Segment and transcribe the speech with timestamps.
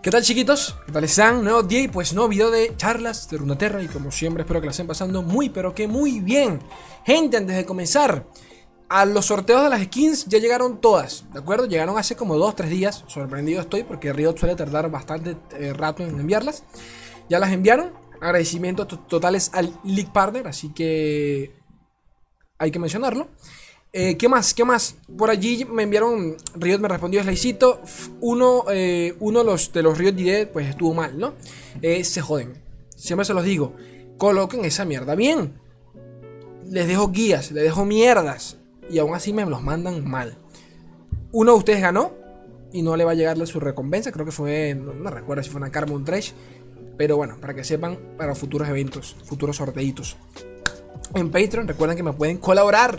[0.00, 0.76] ¿Qué tal chiquitos?
[0.86, 1.42] ¿Qué tal están?
[1.42, 4.66] Nuevo día y pues nuevo video de charlas de Runaterra y como siempre espero que
[4.66, 6.60] la estén pasando muy pero que muy bien.
[7.04, 8.24] Gente, antes de comenzar,
[8.88, 11.66] a los sorteos de las skins ya llegaron todas, ¿de acuerdo?
[11.66, 16.10] Llegaron hace como 2-3 días, sorprendido estoy porque Riot suele tardar bastante eh, rato en
[16.20, 16.62] enviarlas.
[17.28, 21.56] Ya las enviaron, agradecimientos totales al League Partner, así que
[22.56, 23.30] hay que mencionarlo.
[23.92, 24.52] Eh, ¿Qué más?
[24.52, 24.96] ¿Qué más?
[25.16, 26.36] Por allí me enviaron.
[26.54, 27.80] Riot me respondió Slaycito.
[28.20, 31.34] Uno, eh, uno de los, de los Riot Direct, pues estuvo mal, ¿no?
[31.80, 32.62] Eh, se joden.
[32.94, 33.74] Siempre se los digo.
[34.18, 35.54] Coloquen esa mierda bien.
[36.66, 38.58] Les dejo guías, les dejo mierdas.
[38.90, 40.36] Y aún así me los mandan mal.
[41.32, 42.12] Uno de ustedes ganó.
[42.70, 44.12] Y no le va a llegarle su recompensa.
[44.12, 44.74] Creo que fue.
[44.74, 46.32] No, recuerdo si fue una Carbon Trash.
[46.98, 50.18] Pero bueno, para que sepan, para futuros eventos, futuros sorteitos.
[51.14, 52.98] En Patreon, recuerden que me pueden colaborar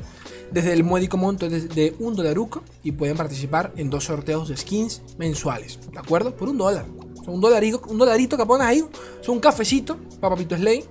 [0.52, 5.02] desde el módico monto de un dolaruco y pueden participar en dos sorteos de skins
[5.18, 6.36] mensuales, ¿de acuerdo?
[6.36, 6.86] Por un dólar.
[7.28, 8.84] un dolarito, un dolarito que pones ahí,
[9.22, 10.84] son un cafecito para Papito Slay.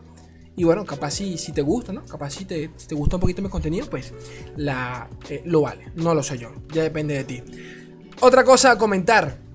[0.57, 2.05] Y bueno, capaz si, si te gusta, ¿no?
[2.05, 4.13] Capaz si te, te gusta un poquito mi contenido, pues
[4.57, 5.93] la, eh, lo vale.
[5.95, 7.43] No lo sé yo, ya depende de ti.
[8.21, 9.48] Otra cosa a comentar.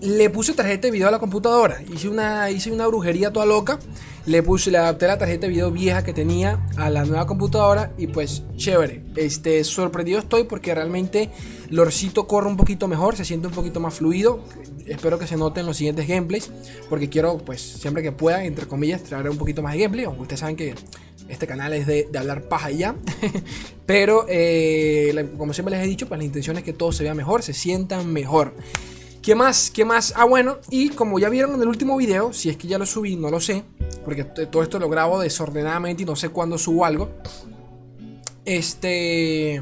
[0.00, 1.82] Le puse tarjeta de video a la computadora.
[1.92, 3.78] Hice una, hice una brujería toda loca
[4.26, 7.92] le puse, le adapté la tarjeta de video vieja que tenía a la nueva computadora
[7.96, 9.02] y pues chévere.
[9.14, 11.30] Este, sorprendido estoy porque realmente
[11.70, 14.40] Lorcito corre un poquito mejor, se siente un poquito más fluido.
[14.84, 16.50] Espero que se note en los siguientes gameplays
[16.88, 20.06] porque quiero pues siempre que pueda, entre comillas, traer un poquito más de gameplay.
[20.06, 20.74] Aunque ustedes saben que
[21.28, 22.96] este canal es de, hablar paja y ya.
[23.86, 27.14] Pero eh, como siempre les he dicho, pues la intención es que todo se vea
[27.14, 28.54] mejor, se sientan mejor.
[29.26, 29.72] ¿Qué más?
[29.72, 30.14] ¿Qué más?
[30.14, 32.86] Ah, bueno, y como ya vieron en el último video, si es que ya lo
[32.86, 33.64] subí, no lo sé,
[34.04, 37.10] porque todo esto lo grabo desordenadamente y no sé cuándo subo algo.
[38.44, 39.60] Este...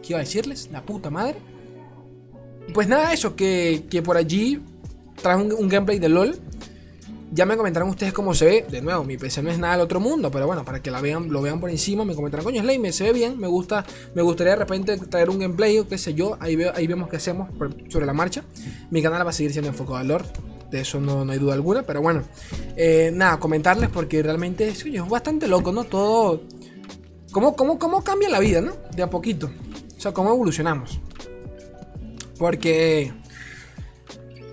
[0.00, 0.68] ¿Qué iba a decirles?
[0.70, 1.38] La puta madre.
[2.72, 4.62] Pues nada, eso, que, que por allí
[5.20, 6.38] traje un, gameplay de LOL.
[7.32, 8.66] Ya me comentaron ustedes cómo se ve.
[8.68, 11.00] De nuevo, mi PC no es nada del otro mundo, pero bueno, para que la
[11.00, 13.84] vean, lo vean por encima, me comentarán, coño, Slay, me se ve bien, me gusta,
[14.14, 16.36] me gustaría de repente traer un gameplay o qué sé yo.
[16.40, 17.48] Ahí, ahí vemos qué hacemos
[17.88, 18.42] sobre la marcha.
[18.90, 20.26] Mi canal va a seguir siendo enfocado al Lord
[20.70, 22.22] de eso no, hay duda alguna, pero bueno,
[22.76, 25.84] eh, nada, comentarles porque realmente es, bastante loco, ¿no?
[25.84, 26.42] Todo,
[27.32, 28.72] ¿cómo, cómo, cómo cambia la vida, ¿no?
[28.94, 29.50] De a poquito,
[29.96, 31.00] o sea, cómo evolucionamos.
[32.38, 33.12] Porque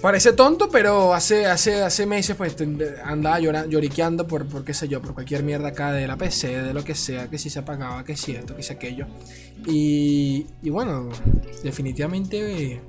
[0.02, 2.56] parece tonto, pero hace, hace, hace meses pues
[3.04, 6.74] andaba lloriqueando por, por qué sé yo, por cualquier mierda acá de la PC, de
[6.74, 9.08] lo que sea, que si se apagaba, que si esto, que si aquello.
[9.66, 11.10] Y, y bueno,
[11.64, 12.82] definitivamente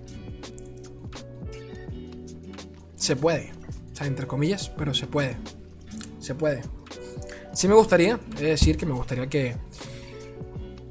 [2.97, 3.53] se puede.
[3.93, 5.37] O sea, entre comillas, pero se puede.
[6.21, 6.63] Se puede.
[7.53, 9.57] Sí me gustaría, es decir, que me gustaría que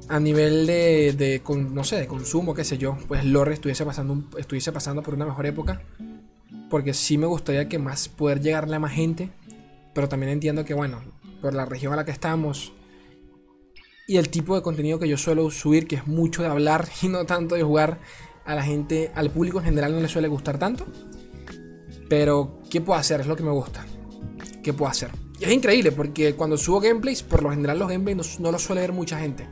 [0.08, 4.24] a nivel de, de no sé, de consumo, qué sé yo, pues Lore estuviese pasando,
[4.38, 5.82] estuviese pasando por una mejor época.
[6.70, 9.30] Porque sí me gustaría que más poder llegarle a más gente.
[9.94, 11.00] Pero también entiendo que, bueno,
[11.40, 12.72] por la región a la que estamos
[14.08, 17.08] y el tipo de contenido que yo suelo subir, que es mucho de hablar y
[17.08, 18.00] no tanto de jugar,
[18.46, 20.86] a la gente, al público en general no le suele gustar tanto.
[22.08, 23.20] Pero, ¿qué puedo hacer?
[23.20, 23.84] Es lo que me gusta.
[24.62, 25.10] ¿Qué puedo hacer?
[25.38, 28.80] Y es increíble porque cuando subo gameplays, por lo general los gameplays no, los suele
[28.80, 29.46] ver mucha gente.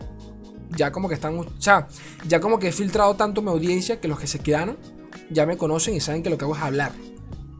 [0.71, 1.39] Ya como que están.
[1.39, 1.89] O sea,
[2.27, 4.79] ya como que he filtrado tanto mi audiencia que los que se quedaron
[5.31, 6.93] ya me conocen y saben que lo que hago es hablar.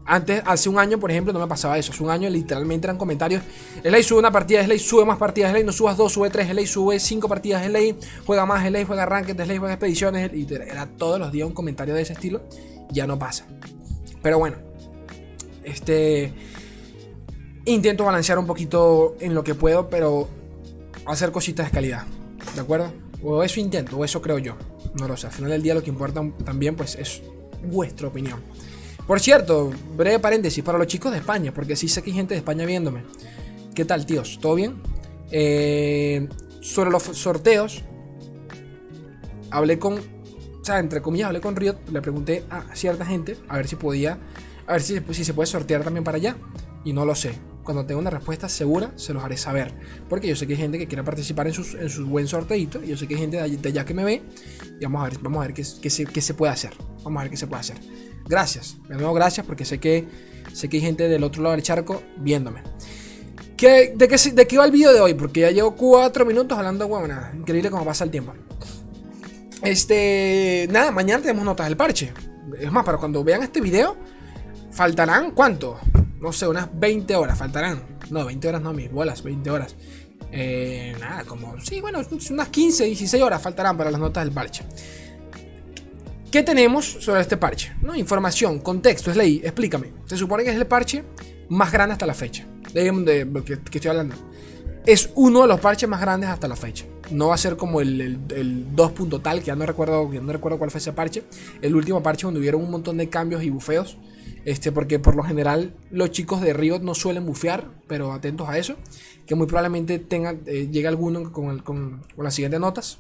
[0.09, 1.93] Antes, hace un año, por ejemplo, no me pasaba eso.
[1.93, 3.43] Hace un año literalmente eran comentarios.
[3.83, 6.67] Slay sube una partida, Slay sube más partidas, Slay no subas dos, sube tres, Slay
[6.67, 10.31] sube cinco partidas, Slay juega más, Slay juega ranked, Slay juega expediciones.
[10.33, 12.43] Y era todos los días un comentario de ese estilo.
[12.91, 13.47] Ya no pasa.
[14.23, 14.59] Pero bueno,
[15.65, 16.33] este.
[17.65, 20.29] Intento balancear un poquito en lo que puedo, pero
[21.05, 22.05] hacer cositas de calidad.
[22.55, 22.93] ¿De acuerdo?
[23.25, 24.55] O eso intento, o eso creo yo.
[24.95, 25.27] No lo sé.
[25.27, 27.23] Al final del día lo que importa también pues es
[27.65, 28.41] vuestra opinión.
[29.07, 32.35] Por cierto, breve paréntesis para los chicos de España, porque sí sé que hay gente
[32.35, 33.05] de España viéndome.
[33.75, 34.39] ¿Qué tal, tíos?
[34.41, 34.77] ¿Todo bien?
[35.31, 36.29] Eh,
[36.61, 37.83] sobre los sorteos,
[39.51, 43.57] hablé con, o sea, entre comillas, hablé con Riot, le pregunté a cierta gente a
[43.57, 44.19] ver si podía
[44.67, 46.37] a ver si, si se puede sortear también para allá.
[46.85, 47.33] Y no lo sé.
[47.67, 49.75] Cuando tenga una respuesta segura, se los haré saber.
[50.09, 52.83] Porque yo sé que hay gente que quiere participar en sus, en sus buen sorteito.
[52.83, 54.23] Y yo sé que hay gente de allá, que me ve.
[54.81, 56.71] Y vamos a ver, vamos a ver qué, se, qué se puede hacer.
[57.03, 57.77] Vamos a ver qué se puede hacer.
[58.29, 58.77] Gracias.
[58.89, 60.07] De nuevo, gracias porque sé que,
[60.53, 62.63] sé que hay gente del otro lado del charco viéndome.
[63.57, 65.15] ¿Qué, de, qué, ¿De qué va el vídeo de hoy?
[65.15, 68.33] Porque ya llevo cuatro minutos hablando, bueno, nada, increíble cómo pasa el tiempo.
[69.63, 72.13] Este, nada, mañana tenemos notas del parche.
[72.61, 73.97] Es más, para cuando vean este video,
[74.71, 75.81] faltarán, ¿cuánto?
[76.27, 77.85] No sé, unas 20 horas faltarán.
[78.11, 79.77] No, 20 horas no, mis bolas, 20 horas.
[80.33, 82.01] Eh, nada, como, sí, bueno,
[82.31, 84.65] unas 15, 16 horas faltarán para las notas del parche.
[86.33, 87.77] ¿Qué tenemos sobre este parche?
[87.81, 87.95] ¿No?
[87.95, 89.93] Información, contexto, es ley, explícame.
[90.07, 91.05] Se supone que es el parche
[91.49, 92.45] más grande hasta la fecha.
[92.75, 94.17] De, de que, que estoy hablando.
[94.85, 96.87] Es uno de los parches más grandes hasta la fecha.
[97.13, 99.23] No va a ser como el, el, 2.
[99.23, 101.23] tal, que ya no recuerdo, ya no recuerdo cuál fue ese parche.
[101.63, 103.97] El último parche donde hubieron un montón de cambios y bufeos.
[104.47, 108.57] Este, porque por lo general los chicos de Riot no suelen bufear, pero atentos a
[108.57, 108.77] eso.
[109.27, 112.99] Que muy probablemente eh, llegue alguno con, las siguientes notas.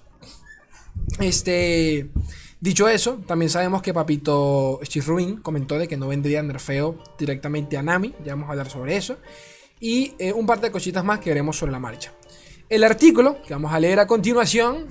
[1.21, 2.11] Este.
[2.59, 7.83] Dicho eso, también sabemos que Papito Rubin comentó de que no vendría nerfeo directamente a
[7.83, 8.13] Nami.
[8.25, 9.19] Ya vamos a hablar sobre eso.
[9.79, 12.13] Y eh, un par de cositas más que veremos sobre la marcha.
[12.69, 14.87] El artículo que vamos a leer a continuación.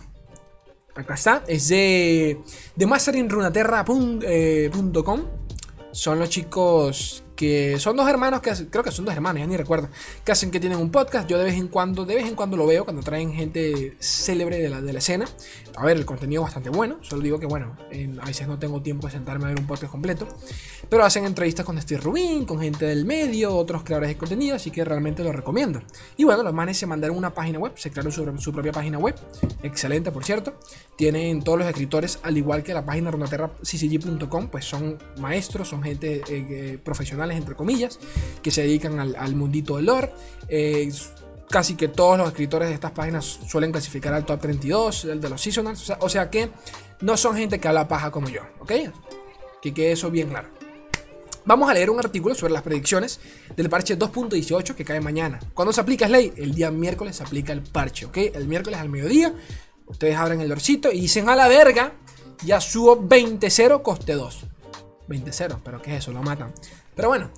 [0.95, 1.43] Acá está.
[1.47, 2.39] Es de,
[2.77, 5.44] de masteringrunaterra.com.
[5.95, 9.57] Son los chicos que son dos hermanos que creo que son dos hermanos, ya ni
[9.57, 9.89] recuerdo,
[10.23, 11.27] que hacen que tienen un podcast.
[11.29, 14.59] Yo de vez en cuando, de vez en cuando lo veo cuando traen gente célebre
[14.59, 15.25] de la, de la escena.
[15.77, 16.97] A ver, el contenido es bastante bueno.
[17.01, 17.75] Solo digo que, bueno,
[18.21, 20.27] a veces no tengo tiempo de sentarme a ver un podcast completo.
[20.89, 24.71] Pero hacen entrevistas con Steve Rubin, con gente del medio, otros creadores de contenido, así
[24.71, 25.81] que realmente lo recomiendo.
[26.15, 29.15] Y bueno, los manes se mandaron una página web, se crearon su, propia página web,
[29.63, 30.53] excelente por cierto.
[30.95, 36.21] Tienen todos los escritores, al igual que la página runaterra.ccg.com, pues son maestros, son gente
[36.29, 36.79] eh, eh,
[37.33, 37.99] entre comillas,
[38.41, 40.11] que se dedican al, mundito del lore.
[40.47, 40.91] Eh,
[41.49, 45.29] casi que todos los escritores de estas páginas suelen clasificar al top 32, el de
[45.29, 45.93] los seasonals.
[45.99, 46.49] O sea, que
[47.01, 48.71] no son gente que habla paja como yo, ¿ok?
[49.61, 50.49] Que quede eso bien claro.
[51.47, 53.19] Vamos a leer un artículo sobre las predicciones
[53.55, 55.39] del parche 2.18 que cae mañana.
[55.53, 56.33] ¿Cuándo se aplica ley?
[56.37, 58.17] El día miércoles se aplica el parche, ¿ok?
[58.33, 59.31] El miércoles al mediodía.
[59.85, 61.93] Ustedes abren el dorcito y dicen a la verga,
[62.43, 64.45] ya subo 20-0, coste 2.
[65.07, 66.11] 20-0, pero ¿qué es eso?
[66.11, 66.51] Lo matan.
[66.95, 67.29] Pero bueno,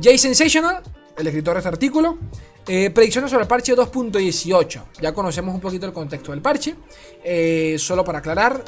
[0.00, 0.82] Jay Sensational,
[1.16, 2.18] el escritor de este artículo,
[2.66, 4.84] eh, predicciones sobre el parche 2.18.
[5.00, 6.76] Ya conocemos un poquito el contexto del parche.
[7.24, 8.62] Eh, solo para aclarar,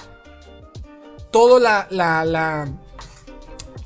[1.30, 2.68] toda la,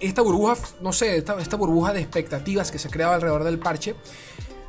[0.01, 3.95] esta burbuja, no sé, esta, burbuja de expectativas que se creaba alrededor del parche,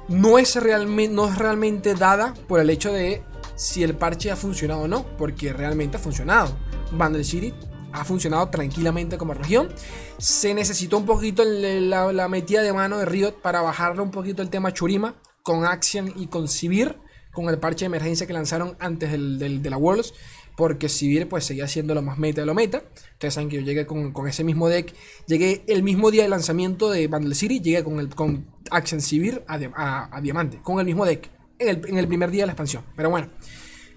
[0.07, 3.23] no es, realmente, no es realmente dada por el hecho de
[3.55, 6.55] si el parche ha funcionado o no, porque realmente ha funcionado.
[6.91, 7.53] Vandal City
[7.95, 9.69] ha funcionado tranquilamente como región.
[10.17, 14.49] Se necesitó un poquito la, metida de mano de Riot para bajarle un poquito el
[14.49, 16.95] tema Churima, con Action y con Sivir,
[17.31, 20.13] con el parche de emergencia que lanzaron antes del, de la Worlds,
[20.55, 22.83] porque Sivir pues seguía siendo lo más meta de lo meta.
[23.13, 24.93] Ustedes saben que yo llegué con, ese mismo deck,
[25.27, 29.43] llegué el mismo día de lanzamiento de Bundle City, llegué con, el, con Action Sivir
[29.47, 32.83] a, Diamante, con el mismo deck, en el, primer día de la expansión.
[32.95, 33.29] Pero bueno,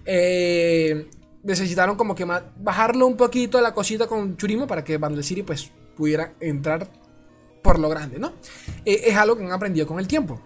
[0.05, 1.09] eh,
[1.43, 2.25] necesitaron como que
[2.57, 6.87] bajarlo un poquito la cosita con Churimo para que Bundle City pues pudiera entrar
[7.61, 8.33] por lo grande, ¿no?
[8.85, 10.41] Eh, es algo que han aprendido con el tiempo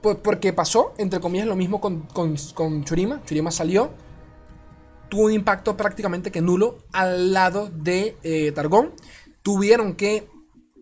[0.00, 3.22] porque pasó, entre comillas, lo mismo con, Churima.
[3.24, 3.90] Churima salió,
[5.08, 8.92] tuvo un impacto prácticamente que nulo al lado de eh, Targón.
[9.42, 10.28] Tuvieron que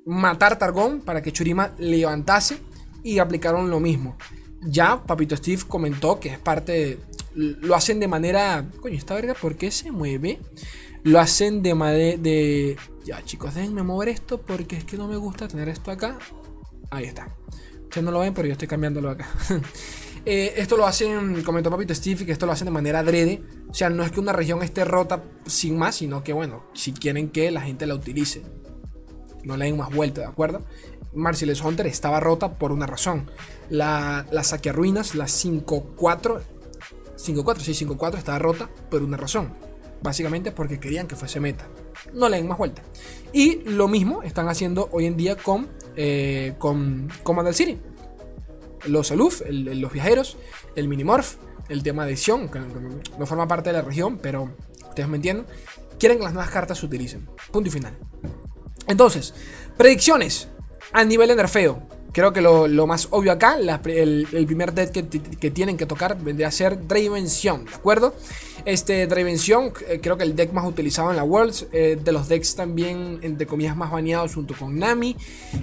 [0.05, 2.59] matar Targón para que Churima levantase
[3.03, 4.17] y aplicaron lo mismo.
[4.63, 6.99] Ya Papito Steve comentó que es parte
[7.37, 8.69] Lo hacen de manera...
[8.81, 10.41] Coño, esta verga, ¿por qué se mueve?
[11.05, 12.19] Lo hacen de manera.
[13.05, 16.19] Ya chicos, déjenme mover esto porque es que no me gusta tener esto acá.
[16.91, 17.29] Ahí está
[18.03, 19.29] no lo ven, pero yo estoy cambiándolo acá.
[20.29, 23.45] Eh, esto lo hacen, comentó Papito Steve, que esto lo hacen de manera adrede.
[23.69, 26.93] O sea, no es que una región esté rota sin más, sino que, bueno, si
[26.93, 28.43] quieren que la gente la utilice.
[29.45, 30.65] No le den más vuelta, ¿de acuerdo?
[31.15, 33.31] Marcellus Hunter estaba rota por una razón.
[33.71, 36.41] La, la ruinas la 5-4,
[37.17, 39.53] 5-4, sí, 5-4 estaba rota por una razón.
[40.03, 41.67] Básicamente porque querían que fuese meta.
[42.13, 42.83] No le den más vuelta.
[43.33, 47.09] Y lo mismo están haciendo hoy en día con eh, con
[47.53, 47.79] City.
[48.87, 50.37] Los Aluf, los viajeros,
[50.77, 51.37] el Minimorph,
[51.69, 52.61] el tema de edición, que
[53.19, 54.55] no forma parte de la región, pero
[54.89, 55.47] ustedes me entienden.
[55.99, 57.27] Quieren que las nuevas cartas se utilicen.
[57.51, 57.97] Punto y final.
[58.87, 59.35] Entonces,
[59.77, 60.49] predicciones
[60.93, 61.83] a nivel de nerfeo.
[62.17, 66.51] Creo que lo, más obvio acá, el, primer deck que, tienen que tocar vendría a
[66.51, 68.15] ser Dravención, ¿de acuerdo?
[68.65, 72.27] Este Dravención, eh, creo que el deck más utilizado en la Worlds, eh, de los
[72.27, 75.15] decks también, entre comillas, más baneados junto con Nami,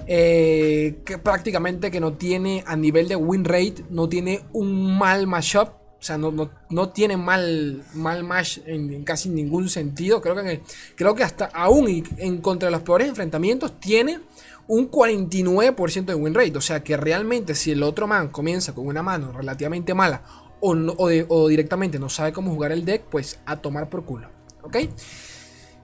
[0.06, 5.26] eh, que prácticamente que no tiene a nivel de win rate, no tiene un mal
[5.26, 5.70] mashup,
[6.04, 10.22] o sea, no, no, tiene mal, mal match en, casi ningún sentido.
[10.22, 10.62] Creo que,
[10.96, 14.20] creo que hasta aún en contra de los peores enfrentamientos tiene
[14.68, 16.58] un 49% de win rate.
[16.58, 20.24] O sea que realmente si el otro man comienza con una mano relativamente mala
[20.62, 24.30] o, directamente no sabe cómo jugar el deck, pues a tomar por culo.
[24.62, 24.78] ¿Ok?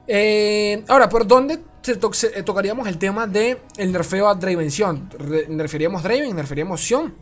[0.07, 5.09] Eh, ahora, ¿por dónde eh, tocaríamos el tema de nerfeo a Draven Sion?
[5.50, 6.36] ¿Nerferíamos Draven?
[6.36, 7.13] ¿Nerferíamos Sion?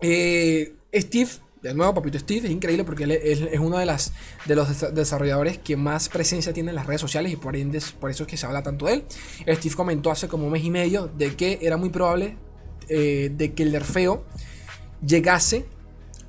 [0.00, 1.30] Eh, Steve
[1.62, 4.14] De nuevo, Papito Steve es increíble porque él es, uno de, las,
[4.46, 8.10] de los desarrolladores que más presencia tiene en las redes sociales y por, ende, por
[8.10, 9.04] eso es que se habla tanto de él.
[9.56, 12.36] Steve comentó hace como un mes y medio de que era muy probable
[12.88, 14.24] eh, de que el nerfeo
[15.04, 15.66] llegase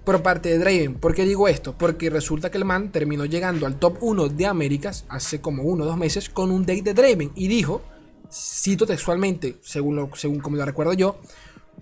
[0.04, 0.96] por parte de Draven.
[0.96, 1.78] ¿Por qué digo esto?
[1.78, 5.86] Porque resulta que el man terminó llegando al top 1 de Américas hace como uno
[5.86, 7.82] o dos meses con un deck de Draven y dijo,
[8.30, 11.20] cito textualmente, según, según como lo recuerdo yo,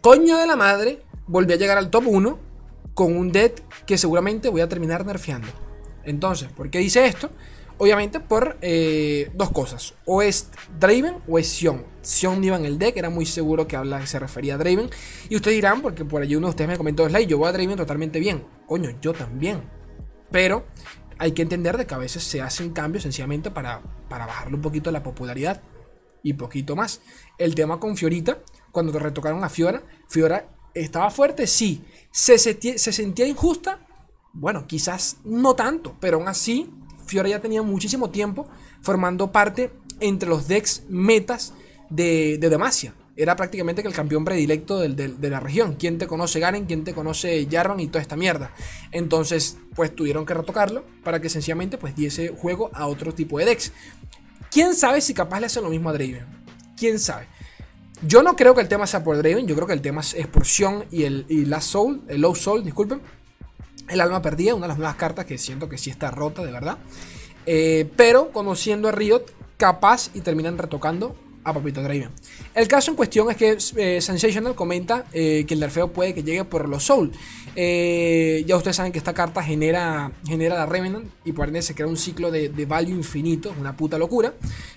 [0.02, 2.49] coño de la madre, volví a llegar al top 1
[3.00, 5.48] con un deck que seguramente voy a terminar nerfeando.
[6.04, 7.30] Entonces, ¿por qué dice esto?
[7.78, 9.94] Obviamente por eh, dos cosas.
[10.04, 10.50] O es
[10.82, 11.86] Draven o es Sion.
[12.02, 14.90] Sion iba en el deck, era muy seguro que habla, se refería a Draven.
[15.30, 17.54] Y ustedes dirán, porque por allí uno de ustedes me comentó, Slay, yo voy a
[17.54, 18.44] Draven totalmente bien.
[18.68, 19.62] Coño, yo también.
[20.30, 20.66] Pero
[21.20, 24.62] hay que entender de que a veces se hacen cambios sencillamente para, para bajarle un
[24.62, 25.62] poquito la popularidad.
[26.22, 27.00] Y poquito más.
[27.38, 28.40] El tema con Fiorita,
[28.74, 31.84] cuando te retocaron a Fiora, Fiora estaba fuerte, sí.
[32.12, 33.86] ¿Se, sentía injusta?
[34.34, 36.70] Bueno, quizás no tanto, pero aún así,
[37.06, 38.48] Fiora ya tenía muchísimo tiempo
[38.82, 41.54] formando parte entre los decks metas
[41.90, 42.94] de, de Demacia.
[43.16, 45.76] Era prácticamente el campeón predilecto de la región.
[45.76, 46.66] ¿Quién te conoce Garen?
[46.68, 47.82] ¿Quién te conoce Jarvan?
[47.82, 48.54] Y toda esta mierda.
[48.94, 53.44] Entonces, pues tuvieron que retocarlo para que sencillamente pues diese juego a otro tipo de
[53.44, 53.74] decks.
[54.50, 56.26] ¿Quién sabe si capaz le hace lo mismo a Draven?
[56.78, 57.28] ¿Quién sabe?
[58.02, 60.14] Yo no creo que el tema sea por Draven, yo creo que el tema es
[60.14, 63.02] Expulsión y el y Last Soul, el Low Soul, disculpen.
[63.90, 66.52] El alma perdida, una de las nuevas cartas que siento que sí está rota, de
[66.52, 66.78] verdad.
[67.46, 69.26] Eh, pero conociendo a Riot,
[69.58, 72.12] capaz y terminan retocando a Papito Draven.
[72.60, 76.24] El caso en cuestión es que eh, Sensational comenta eh, que el nerfeo puede que
[76.24, 77.14] llegue por los Soul.
[77.56, 81.76] Eh, ya ustedes saben que esta carta genera, genera la Revenant y por ende se
[81.76, 84.34] crea un ciclo de, value infinito, una puta locura.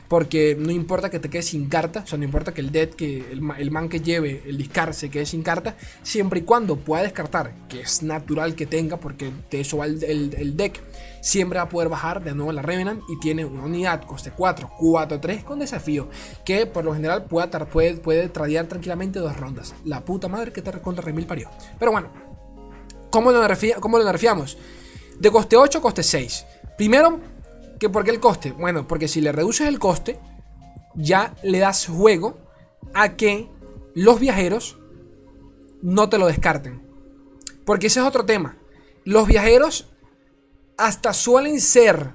[0.08, 2.90] Porque no importa que te quedes sin carta, o sea, no importa que el dead,
[2.90, 7.02] que el, man que lleve el discard se quede sin carta, siempre y cuando pueda
[7.02, 10.82] descartar, que es natural que tenga, porque de eso va el, deck,
[11.22, 14.72] siempre va a poder bajar de nuevo la Revenant y tiene una unidad coste 4,
[14.78, 16.10] 4, 3 con desafío,
[16.44, 19.74] que por lo general puede, puede, puede tradear tranquilamente dos rondas.
[19.84, 21.50] La puta madre que te contra Remil parió.
[21.78, 22.10] Pero bueno,
[23.12, 23.46] ¿Cómo lo,
[24.04, 24.56] nerfeamos?
[25.18, 26.46] De coste 8 a coste 6.
[26.78, 27.20] Primero,
[27.78, 28.52] que ¿por qué el coste?
[28.52, 30.18] Bueno, porque si le reduces el coste,
[30.94, 32.38] ya le das juego
[32.94, 33.50] a que
[33.94, 34.78] los viajeros
[35.82, 36.80] no te lo descarten.
[37.66, 38.56] Porque ese es otro tema.
[39.04, 39.90] Los viajeros
[40.78, 42.14] hasta suelen ser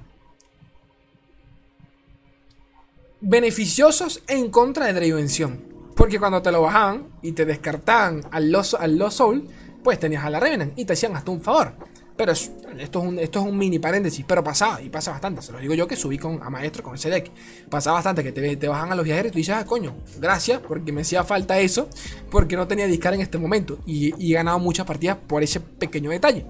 [3.20, 5.64] beneficiosos en contra de Dravención.
[5.94, 9.48] Porque cuando te lo bajaban y te descartaban al Lost, al Soul,
[9.82, 11.74] pues tenías a la Revenant y te hacían hasta un favor.
[12.16, 15.40] Pero esto, es un, esto es un mini paréntesis, pero pasaba y pasa bastante.
[15.40, 17.30] Se lo digo yo que subí con, a maestro con ese deck.
[17.70, 20.60] Pasaba bastante que te, te bajan a los viajeros y tú dices, ah, coño, gracias,
[20.66, 21.88] porque me hacía falta eso,
[22.28, 23.78] porque no tenía discar en este momento.
[23.86, 26.44] Y, y he ganado muchas partidas por ese pequeño detalle.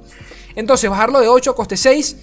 [0.57, 2.17] Entonces, bajarlo de 8 a coste 6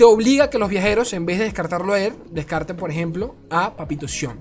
[0.00, 3.34] te obliga a que los viajeros, en vez de descartarlo a él, descarten, por ejemplo,
[3.50, 4.40] a Papito Sion.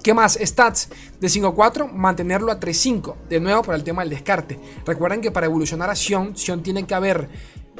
[0.00, 0.38] ¿Qué más?
[0.40, 3.16] Stats de 5-4, mantenerlo a 3-5.
[3.28, 4.60] De nuevo, por el tema del descarte.
[4.86, 7.28] Recuerden que para evolucionar a Sion, Sion tiene que haber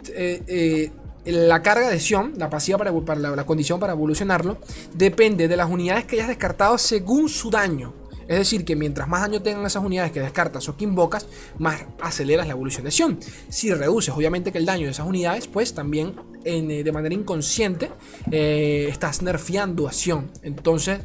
[0.09, 0.91] eh,
[1.25, 4.59] eh, la carga de Sion, la pasiva para, la, condición para evolucionarlo,
[4.93, 7.95] depende de las unidades que hayas descartado según su daño.
[8.27, 11.85] Es decir, que mientras más daño tengan esas unidades que descartas o que invocas, más
[12.01, 13.21] aceleras la evolución de Sion.
[13.49, 17.91] Si reduces, obviamente, que el daño de esas unidades, pues también eh, de manera inconsciente
[18.31, 20.31] estás nerfeando a Sion.
[20.43, 21.01] Entonces,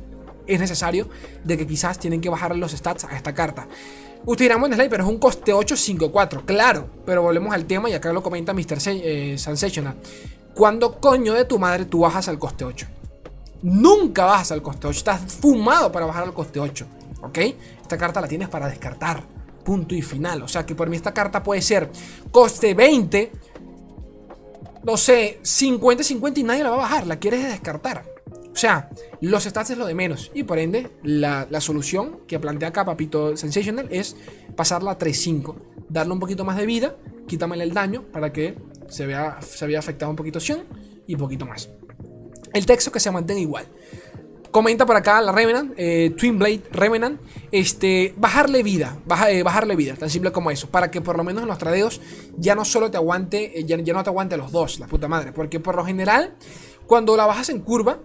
[0.47, 1.09] es necesario
[1.43, 3.67] de que quizás tienen que bajar los stats a esta carta.
[4.25, 6.45] Usted dirá, bueno, pero es un coste 8-5-4.
[6.45, 8.77] Claro, pero volvemos al tema y acá lo comenta Mr.
[8.87, 9.95] Eh, Sensational.
[10.55, 12.87] ¿Cuándo coño de tu madre tú bajas al coste 8?
[13.61, 14.97] Nunca bajas al coste 8.
[14.97, 16.87] Estás fumado para bajar al coste 8.
[17.21, 17.37] ¿Ok?
[17.81, 19.23] Esta carta la tienes para descartar.
[19.63, 20.41] Punto y final.
[20.41, 21.91] O sea que por mí esta carta puede ser
[22.31, 23.31] coste 20.
[24.85, 27.07] No sé, 50-50 y nadie la va a bajar.
[27.07, 28.05] La quieres descartar.
[28.53, 28.89] O sea,
[29.19, 30.31] los stats es lo de menos.
[30.33, 34.15] Y por ende, la, solución que plantea acá Papito Sensational es
[34.55, 35.55] pasarla a 3-5.
[35.89, 36.95] Darle un poquito más de vida,
[37.27, 40.63] quítamele el daño para que se vea, se vea afectado un poquito Sion
[41.07, 41.69] y un poquito más.
[42.53, 43.65] El texto que se mantenga igual.
[44.55, 47.19] Comenta por acá la Revenant, eh, Twin Blade Revenant,
[47.51, 48.97] este, bajarle vida,
[49.27, 51.99] eh, bajarle vida, tan simple como eso, para que por lo menos en los tradeos
[52.37, 55.09] ya no solo te aguante, eh, ya, ya no te aguante los dos, la puta
[55.09, 56.35] madre, porque por lo general,
[56.87, 57.99] cuando la bajas en curva,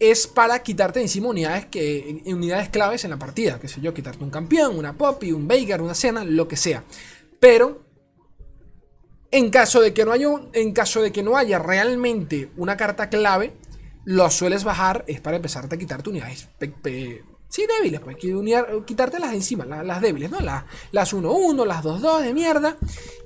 [0.00, 3.60] es para quitarte encima unidades, que, unidades claves en la partida.
[3.60, 6.82] Que sé yo, quitarte un campeón, una Poppy, un Veigar, una Cena, lo que sea.
[7.38, 7.80] Pero
[9.30, 13.08] en caso de que no haya, en caso de que no haya realmente una carta
[13.08, 13.52] clave,
[14.04, 16.48] lo sueles bajar es para empezarte a quitarte unidades
[17.52, 18.16] Sí, débiles, pues
[18.86, 20.40] quitarte las encima, las, débiles, ¿no?
[20.40, 22.78] Las, las 1-1, las 2-2 de mierda.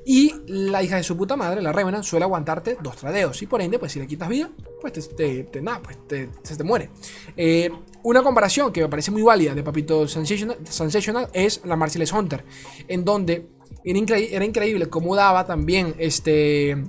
[0.05, 3.41] Y la hija de su puta madre, la Revenant, suele aguantarte dos tradeos.
[3.43, 5.99] Y por ende, pues si le quitas vida, pues te, te, nada, pues
[6.43, 6.91] se te muere.
[7.37, 7.71] Eh,
[8.03, 12.45] una comparación que me parece muy válida de Papito Sensational, es la Marcellus Hunter,
[12.89, 13.47] en donde
[13.85, 16.85] era, era increíble cómo daba también este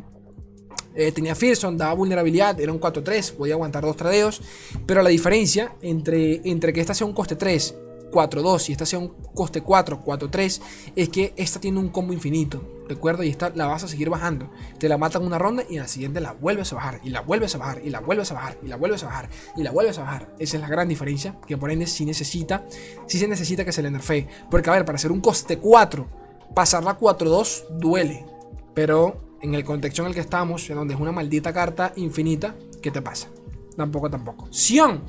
[0.97, 4.41] eh, tenía Fearson, daba vulnerabilidad, era un 4-3, podía aguantar dos tradeos.
[4.85, 7.75] Pero la diferencia entre, entre que esta sea un coste 3,
[8.11, 10.61] 4-2 y esta sea un coste 4, 4-3,
[10.95, 12.77] es que esta tiene un combo infinito.
[12.87, 14.49] ¿De Y esta la vas a seguir bajando.
[14.79, 17.01] Te la matan una ronda y en la siguiente la vuelves a bajar.
[17.03, 17.81] Y la vuelves a bajar.
[17.83, 18.57] Y la vuelves a bajar.
[18.63, 19.29] Y la vuelves a bajar.
[19.57, 20.35] Y la vuelves a bajar.
[20.39, 21.35] Esa es la gran diferencia.
[21.45, 22.65] Que por ende sí necesita.
[23.05, 24.27] Sí se necesita que se le nerfee.
[24.49, 26.07] Porque a ver, para hacer un coste 4.
[26.55, 28.25] Pasarla 4-2 duele.
[28.73, 32.55] Pero en el contexto en el que estamos, en donde es una maldita carta infinita,
[32.81, 33.27] ¿qué te pasa?
[33.75, 34.47] Tampoco, tampoco.
[34.51, 35.03] Sion.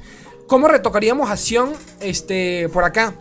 [0.46, 3.14] ¿Cómo retocaríamos a Sion este, por acá?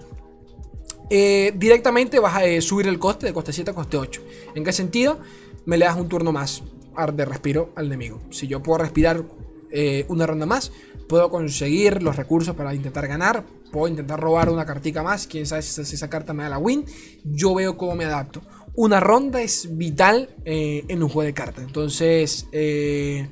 [1.09, 4.21] Eh, directamente vas a eh, subir el coste de coste 7 a coste 8.
[4.55, 5.19] ¿En qué sentido?
[5.65, 6.63] Me le das un turno más
[7.13, 8.19] de respiro al enemigo.
[8.31, 9.23] Si yo puedo respirar
[9.71, 10.71] eh, una ronda más,
[11.07, 13.45] puedo conseguir los recursos para intentar ganar.
[13.71, 15.27] Puedo intentar robar una cartica más.
[15.27, 16.85] Quién sabe si esa carta me da la win.
[17.23, 18.41] Yo veo cómo me adapto
[18.77, 21.65] una ronda es vital eh, en un juego de cartas.
[21.65, 23.27] Entonces, eh,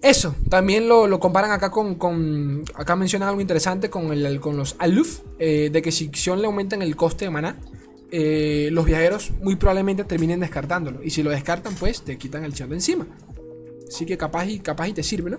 [0.00, 5.20] eso, también lo, comparan acá con, acá menciona algo interesante con, el, con los aluf,
[5.38, 7.60] eh, de que si Xion le aumentan el coste de maná,
[8.10, 11.04] los viajeros muy probablemente terminen descartándolo.
[11.04, 13.06] Y si lo descartan, pues te quitan el Xion de encima.
[13.86, 15.38] Así que capaz y, capaz y te sirve, ¿no?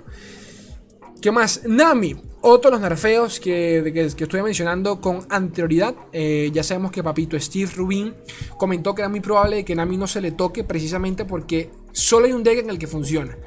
[1.21, 1.61] ¿Qué más?
[1.67, 2.15] Nami.
[2.41, 5.93] Otro de los nerfeos que, que, estoy mencionando con anterioridad.
[6.11, 8.15] Eh, ya sabemos que papito Steve Rubin
[8.57, 12.31] comentó que era muy probable que Nami no se le toque precisamente porque solo hay
[12.31, 13.37] un deck en el que funciona.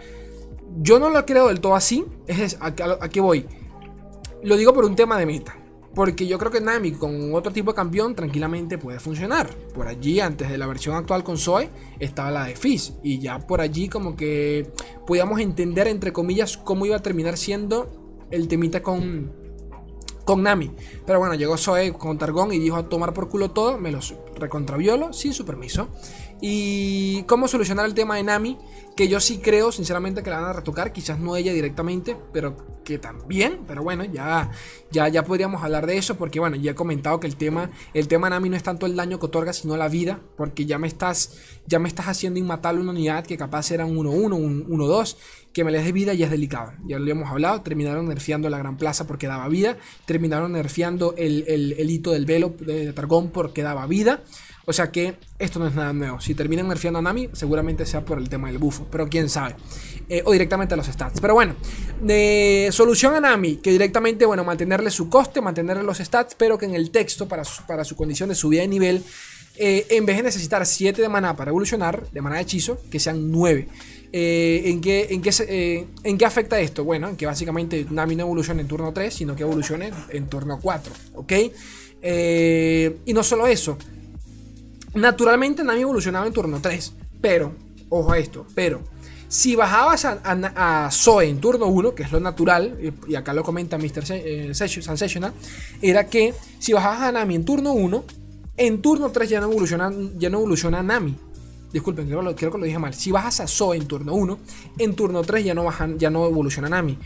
[0.77, 2.05] Yo no lo creo del todo así.
[2.29, 3.45] Es, ¿a, a qué voy?
[4.45, 5.57] Lo digo por un tema de meta.
[5.95, 9.49] Porque yo creo que Nami con otro tipo de campeón tranquilamente puede funcionar.
[9.75, 11.71] Por allí, antes de la versión actual con Zoe,
[12.01, 12.95] estaba la de Fizz.
[13.03, 14.73] Y ya por allí como que
[15.07, 19.33] podíamos entender, entre comillas, cómo iba a terminar siendo el temita con,
[20.25, 20.73] con Nami.
[21.07, 24.15] Pero bueno, llegó Zoe con Targón y dijo a tomar por culo todo, me los
[24.39, 25.89] recontraviolo sin su permiso.
[26.41, 28.59] Y cómo solucionar el tema de Nami,
[28.97, 32.75] que yo sí creo sinceramente que la van a retocar, quizás no ella directamente, pero
[32.85, 34.51] que también, pero bueno, ya,
[34.91, 38.09] ya, ya podríamos hablar de eso, porque bueno, ya he comentado que el tema, el
[38.09, 40.87] tema Nami no es tanto el daño que otorga, sino la vida, porque ya me
[40.87, 45.17] estás, ya me estás haciendo inmatable una unidad que capaz era un 1-1, un 1-2,
[45.53, 46.73] que me les dé vida y es delicado.
[46.85, 51.45] Ya lo hemos hablado, terminaron nerfeando la Gran Plaza porque daba vida, terminaron nerfeando el,
[51.47, 54.23] el hito del velo de Targón porque daba vida.
[54.67, 56.21] O sea que esto no es nada nuevo.
[56.21, 58.87] Si terminan nerfeando a Nami, seguramente sea por el tema del bufo.
[58.91, 59.57] Pero quién sabe.
[60.09, 61.21] Eh, o directamente a los stats.
[61.21, 61.55] Pero bueno,
[62.73, 66.75] solución a Nami, que directamente, bueno, mantenerle su coste, mantenerle los stats, pero que en
[66.75, 69.05] el texto, para su, para su condición de subida de nivel,
[69.57, 72.99] eh, en vez de necesitar 7 de maná para evolucionar, de maná de hechizo, que
[72.99, 73.69] sean 9.
[74.13, 76.85] Eh, ¿en, qué, en, qué, ¿En qué afecta esto?
[76.85, 80.59] Bueno, en que básicamente Nami no evolucione en turno 3, sino que evolucione en turno
[80.61, 80.93] 4.
[81.15, 81.33] ¿Ok?
[82.07, 83.79] y no solo eso.
[84.95, 86.93] Naturalmente Nami evolucionaba en turno 3.
[87.21, 87.53] Pero,
[87.89, 88.83] ojo a esto, pero
[89.29, 92.79] si bajabas a, Zoe en turno 1, que es lo natural,
[93.09, 94.05] y, acá lo comenta Mr.
[94.11, 95.33] Eh, Sensational,
[95.83, 98.05] era que si bajabas a Nami en turno 1,
[98.57, 101.17] en turno 3 ya no evoluciona, ya no evoluciona Nami.
[101.73, 102.95] Disculpen, creo, que lo dije mal.
[102.95, 104.39] Si bajas a Zoe en turno 1,
[104.79, 106.97] en turno 3 ya no, bajan, ya no evoluciona Nami.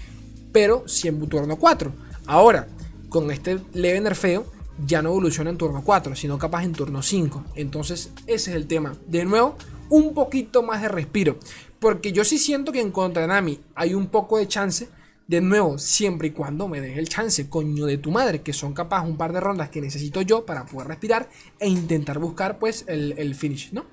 [0.53, 1.93] Pero si en turno 4.
[2.27, 2.69] Ahora,
[3.09, 4.45] con este leve nerfeo,
[4.87, 7.45] ya no evoluciona en turno 4, sino capaz en turno 5.
[7.55, 8.95] Entonces, ese es el tema.
[9.07, 9.57] De nuevo,
[9.89, 11.39] un poquito más de respiro.
[11.79, 14.89] Porque yo sí siento que en contra de Nami hay un poco de chance.
[15.27, 18.73] De nuevo, siempre y cuando me deje el chance, coño de tu madre, que son
[18.73, 22.87] capaz un par de rondas que necesito yo para poder respirar e intentar buscar pues
[22.89, 23.85] el, finish, ¿no?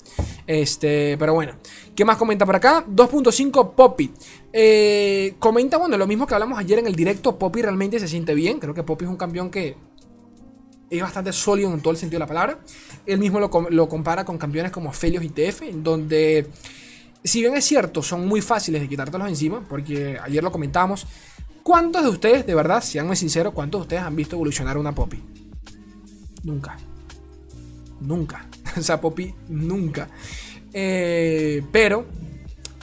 [0.47, 1.55] Este, pero bueno.
[1.93, 2.85] ¿Qué más comenta por acá?
[2.87, 4.13] 2.5 Poppy.
[4.53, 7.37] Eh, comenta, bueno, lo mismo que hablamos ayer en el directo.
[7.37, 8.57] Poppy realmente se siente bien.
[8.59, 9.75] Creo que Poppy es un campeón que
[10.97, 12.59] es bastante sólido en todo el sentido de la palabra.
[13.05, 16.47] Él mismo lo, compara con campeones como Felios y TF, donde,
[17.23, 21.05] si bien es cierto, son muy fáciles de quitártelos encima, porque ayer lo comentamos.
[21.63, 25.21] ¿Cuántos de ustedes, de verdad, sean sinceros, cuántos de ustedes han visto evolucionar una Poppy?
[26.43, 26.77] Nunca.
[28.01, 28.47] Nunca.
[28.77, 30.09] o sea, Poppy, nunca.
[30.73, 32.05] Eh, pero,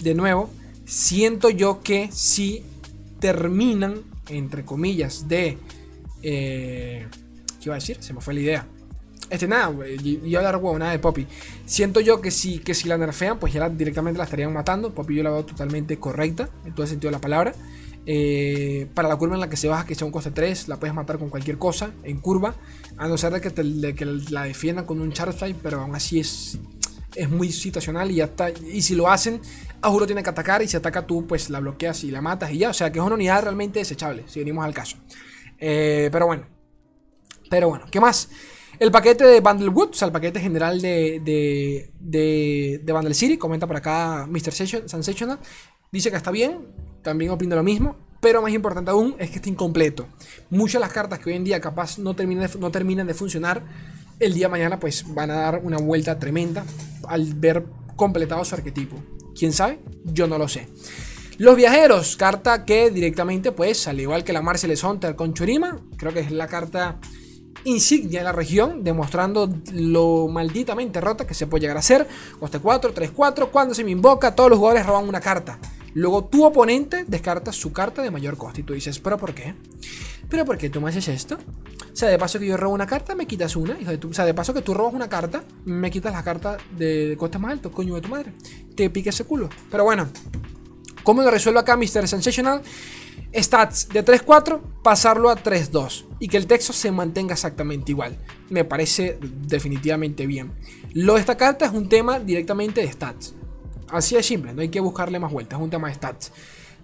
[0.01, 0.51] de nuevo,
[0.85, 2.65] siento yo que si
[3.21, 5.59] terminan, entre comillas, de...
[6.23, 7.07] Eh,
[7.63, 7.97] ¿Qué iba a decir?
[8.01, 8.67] Se me fue la idea.
[9.31, 11.29] Este nada, a dar huevo, nada de Poppy.
[11.65, 14.93] Siento yo que si, que si la nerfean, pues ya directamente la estarían matando.
[14.93, 17.55] Poppy yo la veo totalmente correcta, en todo el sentido de la palabra.
[18.05, 20.79] Eh, para la curva en la que se baja, que sea un coste 3, la
[20.81, 22.57] puedes matar con cualquier cosa en curva.
[22.99, 26.19] A no ser de que, te, que la defiendan con un Charge pero aún así
[26.19, 26.59] es,
[27.15, 28.51] es muy situacional y ya está.
[28.51, 29.41] Y si lo hacen,
[29.81, 32.59] a tiene que atacar y si ataca tú, pues la bloqueas y la matas y
[32.59, 32.71] ya.
[32.71, 34.97] O sea que es una unidad realmente desechable, si venimos al caso.
[35.59, 36.52] Eh, pero bueno.
[37.53, 38.31] Pero bueno, ¿qué más?
[38.79, 41.91] El paquete de Bundlewood, o sea, el paquete general de, de,
[42.83, 44.53] de, Bundle City, comenta por acá Mr.
[44.89, 45.39] Sensational.
[45.91, 46.69] Dice que está bien,
[47.03, 50.07] también opino lo mismo, pero más importante aún es que está incompleto.
[50.49, 53.13] Muchas de las cartas que hoy en día capaz no terminan de, no terminan de
[53.13, 53.63] funcionar,
[54.19, 56.65] el día de mañana pues van a dar una vuelta tremenda
[57.07, 58.97] al ver completado su arquetipo.
[59.39, 59.79] ¿Quién sabe?
[60.07, 60.69] Yo no lo sé.
[61.37, 66.15] Los viajeros, carta que directamente pues, al igual que la Marcel Hunter con Churima, creo
[66.15, 66.99] que es la carta
[67.65, 72.07] insignia de la región, demostrando lo malditamente rota que se puede llegar a ser.
[72.39, 73.51] Coste 4, 3, 4.
[73.51, 75.59] Cuando se me invoca, todos los jugadores roban una carta.
[75.95, 78.63] Luego tu oponente descarta su carta de mayor coste.
[78.63, 79.55] Y tú dices, ¿pero por qué?
[80.29, 81.39] ¿Pero por qué tú me haces esto?
[81.93, 83.77] O sea, de paso que yo robo una carta, me quitas una.
[84.09, 87.39] O sea, de paso que tú robas una carta, me quitas la carta de, coste
[87.39, 88.33] más alto, coño de tu madre.
[88.75, 89.51] Te pique ese culo.
[89.71, 90.09] Pero bueno,
[91.03, 92.09] ¿cómo lo resuelvo acá Mr.
[92.09, 92.63] Sensational?
[93.35, 98.19] Stats de 3-4, pasarlo a 3-2 y que el texto se mantenga exactamente igual.
[98.51, 100.53] Me parece definitivamente bien.
[100.93, 103.35] Lo de esta carta es un tema directamente de stats.
[103.89, 106.33] Así de simple, no hay que buscarle más vueltas, es un tema de stats.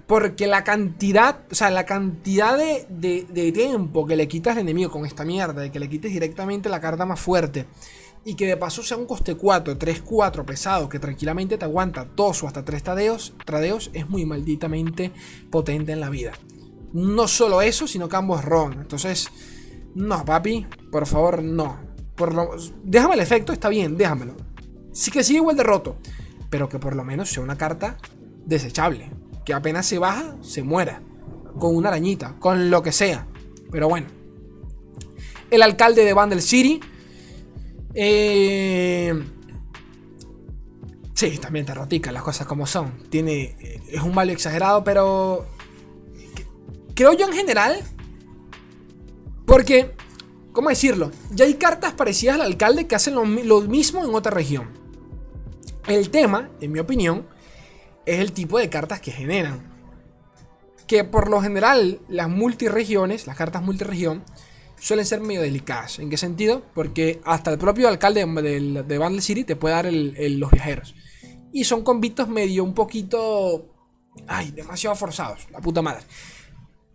[0.06, 4.90] Porque la cantidad, o sea, la cantidad de, de, tiempo que le quitas al enemigo
[4.90, 7.66] con esta mierda, de que le quites directamente la carta más fuerte,
[8.24, 12.06] y que de paso sea un coste 4, 3, 4 pesado, que tranquilamente te aguanta
[12.14, 15.12] 2 o hasta 3 tradeos, tradeos es muy malditamente
[15.50, 16.32] potente en la vida.
[16.92, 18.74] No solo eso, sino que ambos ron.
[18.74, 19.28] Entonces,
[19.94, 21.78] no, papi, por favor, no.
[22.14, 22.50] Por lo,
[22.84, 24.34] déjame el efecto, está bien, déjamelo.
[24.92, 25.96] Sí que sigue igual de roto,
[26.50, 27.98] pero que por lo menos sea una carta
[28.44, 29.10] desechable.
[29.44, 31.02] Que apenas se baja, se muera.
[31.58, 33.26] Con una arañita, con lo que sea.
[33.70, 34.08] Pero bueno.
[35.50, 36.80] El alcalde de Bundle City
[37.94, 39.14] eh,
[41.14, 43.08] sí, también te rotica las cosas como son.
[43.10, 45.46] Tiene, eh, es un malo exagerado, pero
[46.94, 47.80] creo yo en general,
[49.46, 49.94] porque,
[50.52, 51.12] ¿cómo decirlo?
[51.30, 54.68] Ya hay cartas parecidas al alcalde que hacen lo, mismo en otra región.
[55.86, 57.26] El tema, en mi opinión,
[58.04, 59.72] es el tipo de cartas que generan.
[60.86, 64.24] Que por lo general las multiregiones, las cartas multiregión,
[64.80, 65.98] suelen ser medio delicadas.
[65.98, 66.62] ¿En qué sentido?
[66.74, 70.94] Porque hasta el propio alcalde de, de Bundle City te puede dar los viajeros.
[71.52, 73.74] Y son convictos medio un poquito...
[74.26, 76.04] Ay, demasiado forzados, la puta madre.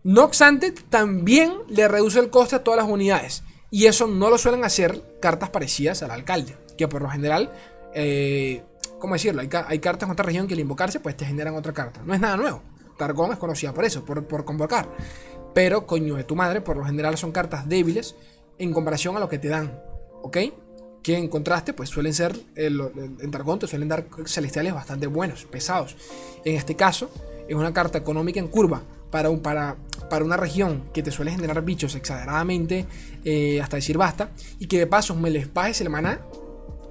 [0.04, 3.44] No obstante, también le reduce el coste a todas las unidades.
[3.72, 6.58] Y eso no lo suelen hacer cartas parecidas al alcalde.
[6.78, 7.52] Que por lo general,
[7.96, 8.64] eh,
[9.00, 9.42] ¿cómo decirlo?
[9.42, 12.02] Hay, cartas en otra región que al invocarse, pues te generan otra carta.
[12.06, 12.62] No es nada nuevo.
[12.98, 14.90] Targón es conocida por eso, por, por convocar.
[15.54, 18.16] Pero, coño de tu madre, por lo general son cartas débiles
[18.58, 19.80] en comparación a lo que te dan.
[20.22, 20.38] ¿Ok?
[21.02, 25.98] Que en contraste, pues suelen ser, en Targón te suelen dar celestiales bastante buenos, pesados.
[26.46, 27.12] En este caso,
[27.48, 29.76] es una carta económica en curva para, un, para,
[30.10, 32.86] para una región que te suele generar bichos exageradamente,
[33.24, 36.20] eh, hasta decir basta, y que de paso me les bajes el maná,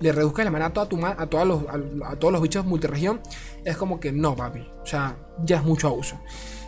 [0.00, 1.62] le reduzca el maná a, toda tu, a, todos los,
[2.04, 3.20] a, todos los bichos multiregión,
[3.64, 4.60] es como que no, papi.
[4.82, 6.20] O sea, ya es mucho abuso.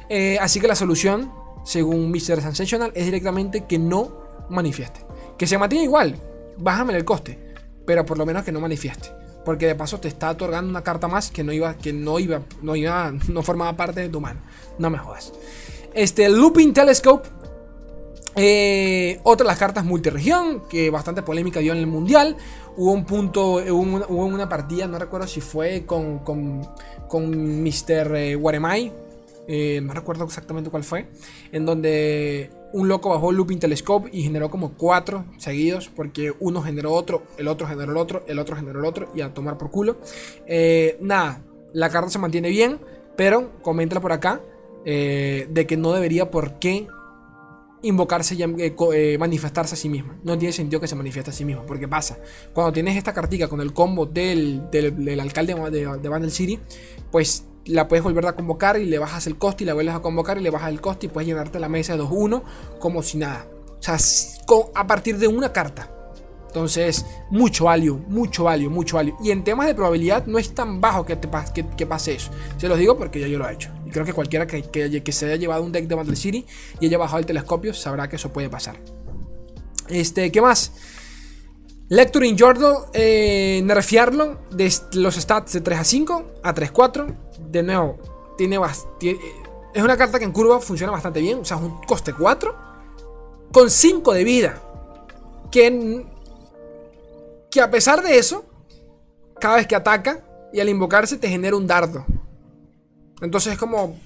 [0.08, 1.30] Eh, así que la solución
[1.64, 2.40] según Mr.
[2.42, 5.00] Sensational, es directamente que no manifieste.
[5.38, 6.16] Que se mantenga igual,
[6.58, 7.38] bájame el coste,
[7.86, 9.10] pero por lo menos que no manifieste.
[9.44, 12.42] Porque de paso te está otorgando una carta más que no iba, que no iba,
[12.62, 14.40] no iba, no formaba parte de tu mano.
[14.78, 15.32] No me jodas.
[15.92, 17.28] Este Looping Telescope.
[18.36, 22.36] Eh, otra de las cartas multiregión, que bastante polémica dio en el mundial.
[22.76, 26.68] Hubo un punto, hubo una, partida, no recuerdo si fue con, con,
[27.06, 28.16] con Mr.
[28.16, 28.92] Eh, Waremai,
[29.46, 31.06] eh, no recuerdo exactamente cuál fue,
[31.52, 36.92] en donde un loco bajó looping telescope y generó como cuatro seguidos, porque uno generó
[36.92, 39.70] otro, el otro generó el otro, el otro generó el otro, y a tomar por
[39.70, 39.98] culo.
[40.46, 42.80] Eh, nada, la carta se mantiene bien,
[43.16, 44.40] pero coméntala por acá,
[44.84, 46.86] eh, de que no debería por qué
[47.82, 50.18] invocarse y manifestarse a sí misma.
[50.24, 51.66] No tiene sentido que se manifieste a sí misma.
[51.66, 52.18] Porque pasa,
[52.54, 56.58] cuando tienes esta cartica con el combo del, del, alcalde de, de City,
[57.10, 60.00] pues la puedes volver a convocar y le bajas el coste y la vuelves a
[60.00, 62.42] convocar y le bajas el coste y puedes llenarte la mesa de 2-1
[62.78, 63.46] como si nada.
[63.78, 63.98] O sea,
[64.74, 65.90] a partir de una carta.
[66.54, 69.16] Entonces, mucho value, mucho value, mucho value.
[69.24, 71.28] Y en temas de probabilidad no es tan bajo que, te,
[71.76, 72.30] que, pase eso.
[72.58, 73.70] Se los digo porque ya yo lo he hecho.
[73.84, 76.46] Y creo que cualquiera que, que, se haya llevado un deck de Battle City
[76.78, 78.76] y haya bajado el telescopio sabrá que eso puede pasar.
[79.88, 80.70] Este, ¿qué más?
[81.94, 87.06] Lecturing Jordan, eh, nerfearlo de los stats de 3 a 5 a 3 4.
[87.38, 88.00] De nuevo,
[88.36, 88.58] tiene,
[89.72, 91.38] Es una carta que en curva funciona bastante bien.
[91.38, 92.56] O sea, es un coste 4
[93.52, 94.60] con 5 de vida.
[95.52, 96.04] Que,
[97.48, 98.44] que a pesar de eso,
[99.38, 102.04] cada vez que ataca y al invocarse te genera un dardo.
[103.20, 103.96] Entonces es como,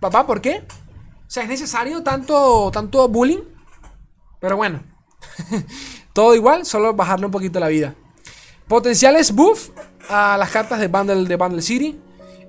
[0.00, 0.64] papá, ¿por qué?
[1.26, 2.70] O sea, es necesario tanto
[3.10, 3.42] bullying.
[4.40, 4.82] Pero bueno,
[6.12, 7.94] todo igual, solo bajarle un poquito la vida.
[8.68, 9.70] Potenciales buff
[10.08, 11.98] a las cartas de Bundle, de Bundle City.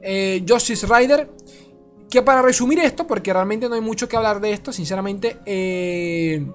[0.01, 1.29] Eh, Justice Rider.
[2.09, 5.37] Que para resumir esto, porque realmente no hay mucho que hablar de esto, sinceramente.
[5.45, 6.45] Eh,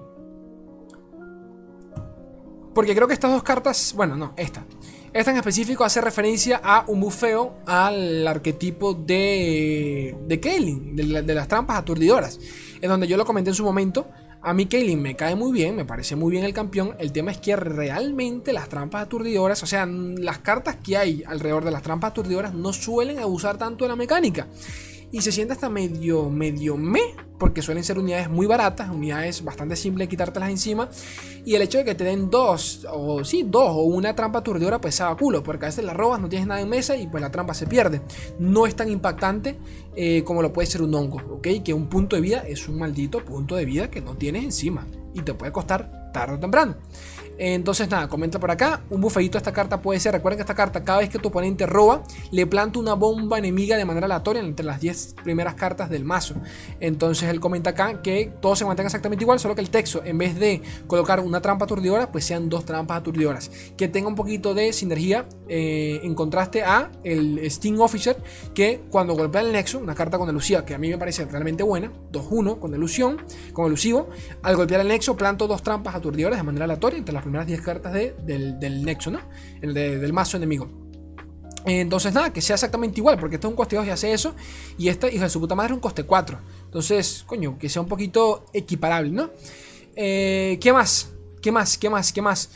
[2.73, 3.93] porque creo que estas dos cartas.
[3.95, 4.65] Bueno, no, esta.
[5.11, 10.15] Esta en específico hace referencia a un bufeo al arquetipo de.
[10.25, 12.39] de Kaelin, de, de las trampas aturdidoras.
[12.79, 14.07] En donde yo lo comenté en su momento.
[14.41, 16.95] A mí Kaylin me cae muy bien, me parece muy bien el campeón.
[16.97, 21.65] El tema es que realmente las trampas aturdidoras, o sea, las cartas que hay alrededor
[21.65, 24.47] de las trampas aturdidoras no suelen abusar tanto de la mecánica
[25.11, 27.01] y se siente hasta medio, medio me,
[27.37, 30.89] porque suelen ser unidades muy baratas, unidades bastante simples de quitártelas encima.
[31.45, 34.79] Y el hecho de que te den dos, o sí, dos, o una trampa aturdidora,
[34.79, 37.21] pues a culo, porque a veces la robas, no tienes nada en mesa y pues
[37.21, 38.01] la trampa se pierde.
[38.37, 39.57] No es tan impactante
[39.95, 41.47] eh, como lo puede ser un hongo, ¿ok?
[41.63, 44.85] Que un punto de vida es un maldito punto de vida que no tienes encima
[45.13, 46.75] y te puede costar tarde o temprano.
[47.41, 48.81] Entonces, nada, comenta por acá.
[48.89, 50.11] Un bufeito a esta carta puede ser.
[50.11, 53.77] Recuerden que esta carta, cada vez que tu oponente roba, le planta una bomba enemiga
[53.77, 56.35] de manera aleatoria entre las 10 primeras cartas del mazo.
[56.81, 60.17] Entonces, él comenta acá que todo se mantenga exactamente igual, solo que el texto, en
[60.17, 63.49] vez de colocar una trampa aturdidora, pues sean dos trampas aturdidoras.
[63.77, 68.17] Que tenga un poquito de sinergia eh, en contraste a el Sting Officer,
[68.53, 71.63] que cuando golpea el Nexo, una carta con elusiva que a mí me parece realmente
[71.63, 73.21] buena, 2-1 con elusión,
[73.53, 74.09] con elusivo,
[74.43, 77.61] al golpear el Nexo, planto dos trampas aturdidoras de manera aleatoria entre las primeras 10
[77.61, 79.19] cartas de, del, nexo, ¿no?
[79.61, 80.67] El del mazo enemigo.
[81.65, 84.35] Entonces, nada, que sea exactamente igual, porque este es un coste 2 y hace eso.
[84.77, 86.39] Y esta, hija de su puta madre, es un coste 4.
[86.65, 89.29] Entonces, coño, que sea un poquito equiparable, ¿no?
[89.95, 91.09] Eh, ¿Qué más?
[91.41, 91.77] ¿Qué más?
[91.77, 92.13] ¿Qué más?
[92.13, 92.49] ¿Qué más?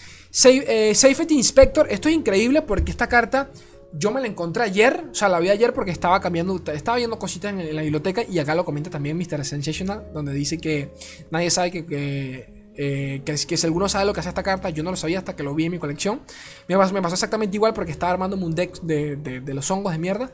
[0.45, 1.87] Eh, Safety Inspector.
[1.89, 3.51] Esto es increíble porque esta carta
[3.93, 5.05] yo me la encontré ayer.
[5.11, 8.23] O sea, la vi ayer porque estaba cambiando, estaba viendo cositas en, la biblioteca.
[8.23, 9.43] Y acá lo comenta también Mr.
[9.45, 10.93] Sensational, donde dice que
[11.29, 14.91] nadie sabe que eh, que, si alguno sabe lo que hace esta carta, yo no
[14.91, 16.21] lo sabía hasta que lo vi en mi colección.
[16.67, 20.31] Me pasó, exactamente igual porque estaba armando un deck de, los hongos de mierda,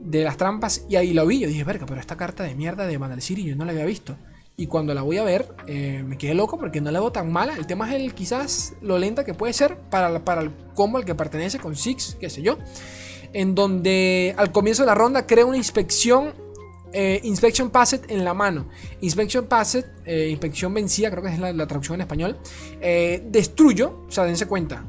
[0.00, 1.40] de las trampas, y ahí lo vi.
[1.40, 3.84] Yo dije, verga, pero esta carta de mierda de Mandal City yo no la había
[3.84, 4.16] visto.
[4.56, 7.30] Y cuando la voy a ver, eh, me quedé loco porque no la veo tan
[7.30, 7.54] mala.
[7.54, 11.04] El tema es el quizás lo lenta que puede ser para, para el combo al
[11.04, 12.58] que pertenece con Six, qué sé yo.
[13.32, 16.34] En donde al comienzo de la ronda crea una inspección
[16.92, 17.70] eh, inspection
[18.08, 18.68] en la mano.
[19.00, 22.38] Inspection Passed, eh, inspección vencida, creo que es la, traducción en español.
[22.80, 24.84] Eh, destruyo, o sea, dense cuenta.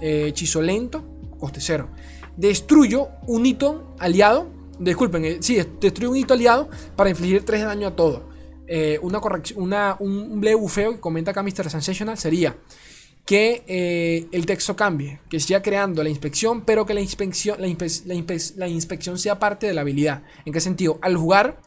[0.00, 1.04] hechizo lento,
[1.38, 1.90] coste cero.
[2.36, 4.48] Destruyo un hito aliado.
[4.78, 8.30] Disculpen, sí, destruyo un hito aliado para infligir 3 de daño a todo.
[9.02, 11.70] una corrección, una, un, un bufeo que comenta acá Mr.
[11.70, 12.56] Sensational sería
[13.24, 18.68] que eh, el texto cambie, que siga creando la inspección, pero que la inspección, la,
[18.68, 20.24] inspección sea parte de la habilidad.
[20.44, 20.98] ¿En qué sentido?
[21.02, 21.60] Al jugar,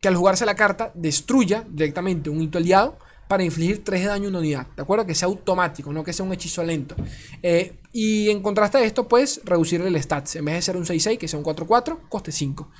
[0.00, 2.98] que al jugarse la carta destruya directamente un hito aliado
[3.28, 4.66] para infligir 3 de daño a una unidad.
[4.74, 5.06] ¿De acuerdo?
[5.06, 6.94] Que sea automático, no que sea un hechizo lento.
[7.42, 10.36] Eh, y en contraste a esto, pues reducir el stats.
[10.36, 12.70] En vez de ser un 6-6, que sea un 4-4, coste 5.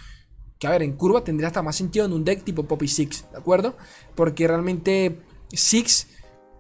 [0.59, 3.27] Que a ver, en curva tendría hasta más sentido en un deck tipo Poppy 6,
[3.33, 3.77] ¿de acuerdo?
[4.15, 5.19] Porque realmente
[5.53, 6.14] 6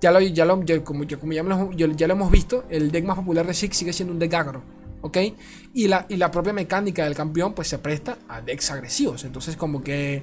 [0.05, 1.43] ya lo, ya lo, como, como ya,
[1.97, 4.62] ya, lo, hemos visto, el deck más popular de Six sigue siendo un deck agro.
[5.73, 9.25] Y la, y la propia mecánica del campeón pues se presta a decks agresivos.
[9.25, 10.23] Entonces como que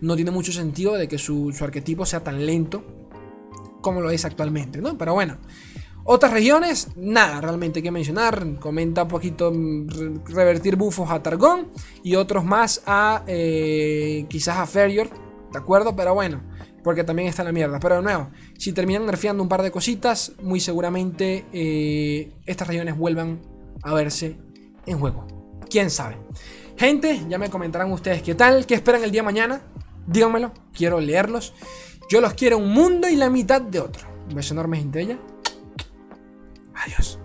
[0.00, 2.84] no tiene mucho sentido de que su, arquetipo sea tan lento
[3.80, 4.98] como lo es actualmente, ¿no?
[4.98, 5.38] Pero bueno.
[6.02, 8.56] Otras regiones, nada realmente que mencionar.
[8.58, 11.68] Comenta un poquito mm, revertir bufos a Targón
[12.02, 15.10] y otros más a eh, quizás a Ferrior,
[15.52, 15.94] ¿de acuerdo?
[15.94, 16.40] Pero bueno,
[16.82, 17.78] porque también está en la mierda.
[17.80, 22.96] Pero de nuevo, si terminan nerfeando un par de cositas, muy seguramente eh, estas regiones
[22.96, 23.40] vuelvan
[23.82, 24.36] a verse
[24.86, 25.26] en juego.
[25.68, 26.16] ¿Quién sabe?
[26.76, 29.62] Gente, ya me comentarán ustedes qué tal, qué esperan el día de mañana.
[30.06, 31.54] Díganmelo, quiero leerlos.
[32.08, 34.08] Yo los quiero un mundo y la mitad de otro.
[34.28, 35.18] Un beso enorme, gente.
[36.74, 37.18] Adiós.